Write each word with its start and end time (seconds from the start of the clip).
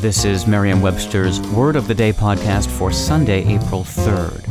This 0.00 0.24
is 0.24 0.46
Merriam 0.46 0.80
Webster's 0.80 1.42
Word 1.48 1.76
of 1.76 1.86
the 1.86 1.94
Day 1.94 2.10
podcast 2.10 2.68
for 2.68 2.90
Sunday, 2.90 3.46
April 3.54 3.84
3rd. 3.84 4.46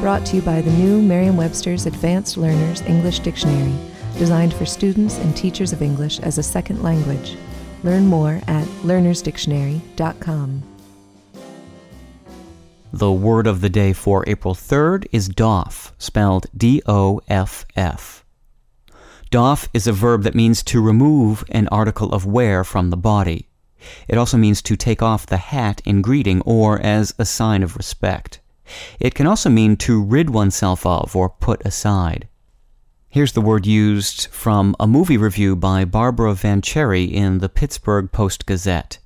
Brought 0.00 0.26
to 0.26 0.36
you 0.36 0.42
by 0.42 0.62
the 0.62 0.72
new 0.72 1.00
Merriam 1.00 1.36
Webster's 1.36 1.86
Advanced 1.86 2.36
Learners 2.36 2.80
English 2.80 3.20
Dictionary, 3.20 3.72
designed 4.18 4.52
for 4.52 4.66
students 4.66 5.18
and 5.18 5.36
teachers 5.36 5.72
of 5.72 5.80
English 5.80 6.18
as 6.18 6.38
a 6.38 6.42
second 6.42 6.82
language. 6.82 7.36
Learn 7.84 8.06
more 8.06 8.40
at 8.48 8.66
learnersdictionary.com. 8.82 10.62
The 12.92 13.12
word 13.12 13.46
of 13.46 13.60
the 13.60 13.70
day 13.70 13.92
for 13.92 14.24
April 14.26 14.56
3rd 14.56 15.06
is 15.12 15.28
doff, 15.28 15.94
spelled 15.98 16.46
D 16.56 16.82
O 16.86 17.20
F 17.28 17.64
F. 17.76 18.24
Doff 19.30 19.68
is 19.72 19.86
a 19.86 19.92
verb 19.92 20.24
that 20.24 20.34
means 20.34 20.60
to 20.64 20.82
remove 20.82 21.44
an 21.50 21.68
article 21.68 22.12
of 22.12 22.26
wear 22.26 22.64
from 22.64 22.90
the 22.90 22.96
body. 22.96 23.48
It 24.08 24.18
also 24.18 24.36
means 24.36 24.60
to 24.62 24.76
take 24.76 25.02
off 25.02 25.26
the 25.26 25.36
hat 25.36 25.80
in 25.84 26.02
greeting 26.02 26.42
or 26.42 26.80
as 26.80 27.14
a 27.16 27.24
sign 27.24 27.62
of 27.62 27.76
respect. 27.76 28.40
It 28.98 29.14
can 29.14 29.28
also 29.28 29.48
mean 29.48 29.76
to 29.78 30.02
rid 30.02 30.30
oneself 30.30 30.84
of 30.84 31.14
or 31.14 31.28
put 31.28 31.64
aside. 31.64 32.26
Here's 33.08 33.32
the 33.32 33.40
word 33.40 33.66
used 33.66 34.28
from 34.28 34.76
a 34.78 34.86
movie 34.86 35.16
review 35.16 35.56
by 35.56 35.84
Barbara 35.84 36.34
Vancheri 36.34 37.10
in 37.12 37.38
the 37.38 37.48
Pittsburgh 37.48 38.10
Post 38.12 38.46
Gazette. 38.46 38.98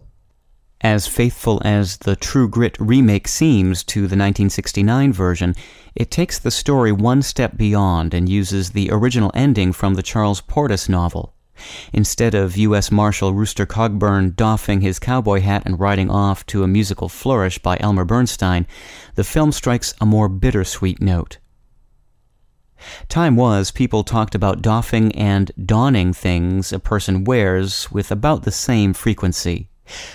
As 0.85 1.07
faithful 1.07 1.63
as 1.65 1.97
the 1.97 2.15
True 2.15 2.47
Grit 2.47 2.77
remake 2.79 3.27
seems 3.27 3.83
to 3.85 4.01
the 4.01 4.19
1969 4.19 5.15
version, 5.15 5.55
it 5.95 6.11
takes 6.11 6.39
the 6.39 6.51
story 6.51 6.93
one 6.93 7.23
step 7.23 7.57
beyond 7.57 8.13
and 8.13 8.29
uses 8.29 8.73
the 8.73 8.91
original 8.91 9.31
ending 9.33 9.73
from 9.73 9.95
the 9.95 10.03
Charles 10.03 10.43
Portis 10.43 10.87
novel. 10.87 11.33
Instead 11.95 12.35
of 12.35 12.59
U.S. 12.59 12.91
Marshal 12.91 13.33
Rooster 13.33 13.65
Cogburn 13.65 14.37
doffing 14.37 14.83
his 14.83 14.99
cowboy 14.99 15.41
hat 15.41 15.63
and 15.65 15.81
riding 15.81 16.11
off 16.11 16.45
to 16.49 16.63
a 16.63 16.69
musical 16.69 17.09
flourish 17.09 17.59
by 17.59 17.79
Elmer 17.81 18.05
Bernstein, 18.05 18.67
the 19.15 19.25
film 19.25 19.53
strikes 19.53 19.95
a 20.03 20.07
more 20.07 20.29
bittersweet 20.29 21.01
note. 21.01 21.39
Time 23.09 23.37
was, 23.37 23.71
people 23.71 24.05
talked 24.05 24.35
about 24.35 24.61
doffing 24.61 25.13
and 25.13 25.51
donning 25.65 26.13
things 26.13 26.75
a 26.75 26.79
person 26.79 27.25
wears 27.25 27.91
with 27.91 28.11
about 28.11 28.43
the 28.43 28.53
same 28.53 28.93
frequency. 28.93 29.71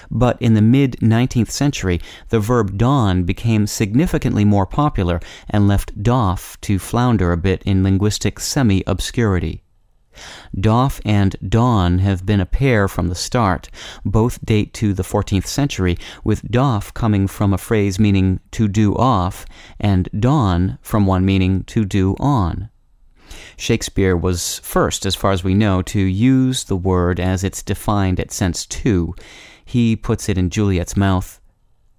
But 0.09 0.41
in 0.41 0.53
the 0.53 0.61
mid 0.61 0.97
19th 1.01 1.51
century, 1.51 2.01
the 2.29 2.39
verb 2.39 2.77
don 2.77 3.23
became 3.23 3.67
significantly 3.67 4.45
more 4.45 4.65
popular 4.65 5.19
and 5.49 5.67
left 5.67 6.01
doff 6.01 6.59
to 6.61 6.79
flounder 6.79 7.31
a 7.31 7.37
bit 7.37 7.63
in 7.63 7.83
linguistic 7.83 8.39
semi 8.39 8.83
obscurity. 8.87 9.63
Doff 10.59 10.99
and 11.05 11.35
don 11.47 11.99
have 11.99 12.25
been 12.25 12.39
a 12.39 12.45
pair 12.45 12.87
from 12.87 13.07
the 13.07 13.15
start. 13.15 13.69
Both 14.03 14.43
date 14.43 14.73
to 14.75 14.93
the 14.93 15.03
14th 15.03 15.45
century, 15.45 15.97
with 16.23 16.49
doff 16.49 16.93
coming 16.93 17.27
from 17.27 17.53
a 17.53 17.57
phrase 17.57 17.99
meaning 17.99 18.39
to 18.51 18.67
do 18.67 18.95
off, 18.95 19.45
and 19.79 20.09
don 20.17 20.77
from 20.81 21.05
one 21.05 21.25
meaning 21.25 21.63
to 21.65 21.85
do 21.85 22.15
on. 22.19 22.69
Shakespeare 23.55 24.17
was 24.17 24.59
first, 24.59 25.05
as 25.05 25.15
far 25.15 25.31
as 25.31 25.43
we 25.43 25.53
know, 25.53 25.81
to 25.83 25.99
use 25.99 26.63
the 26.63 26.75
word 26.75 27.19
as 27.19 27.43
it's 27.43 27.61
defined 27.61 28.19
at 28.19 28.31
sense 28.31 28.65
two 28.65 29.13
he 29.69 29.95
puts 29.95 30.27
it 30.27 30.37
in 30.37 30.49
Juliet's 30.49 30.97
mouth. 30.97 31.39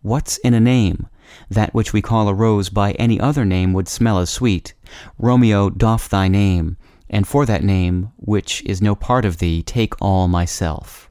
What's 0.02 0.38
in 0.38 0.54
a 0.54 0.60
name? 0.60 1.08
That 1.48 1.72
which 1.72 1.92
we 1.92 2.02
call 2.02 2.28
a 2.28 2.34
rose 2.34 2.68
by 2.68 2.92
any 2.92 3.20
other 3.20 3.44
name 3.44 3.72
would 3.72 3.86
smell 3.86 4.18
as 4.18 4.28
sweet. 4.28 4.74
Romeo, 5.18 5.70
doff 5.70 6.08
thy 6.08 6.26
name, 6.26 6.76
and 7.08 7.28
for 7.28 7.46
that 7.46 7.62
name, 7.62 8.10
which 8.16 8.62
is 8.64 8.82
no 8.82 8.96
part 8.96 9.24
of 9.24 9.38
thee, 9.38 9.62
take 9.62 9.94
all 10.00 10.26
myself. 10.26 11.10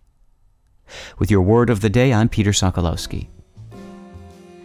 With 1.17 1.31
your 1.31 1.41
word 1.41 1.69
of 1.69 1.79
the 1.79 1.89
day, 1.89 2.11
I'm 2.11 2.27
Peter 2.27 2.51
Sokolowski. 2.51 3.29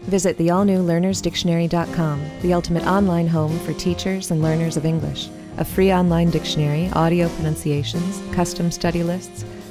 Visit 0.03 0.37
the 0.37 0.51
all 0.51 0.65
new 0.65 0.83
learnersdictionary.com, 0.83 2.25
the 2.43 2.55
ultimate 2.55 2.87
online 2.87 3.29
home 3.29 3.57
for 3.61 3.73
teachers 3.75 4.33
and 4.33 4.43
learners 4.43 4.77
of 4.77 4.85
English. 4.85 5.29
A 5.59 5.65
free 5.65 5.93
online 5.93 6.31
dictionary, 6.31 6.91
audio 6.95 7.29
pronunciations, 7.29 8.21
custom 8.35 8.73
study 8.73 9.05
lists, 9.05 9.45